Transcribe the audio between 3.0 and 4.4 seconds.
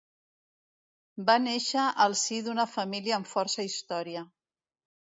amb força història.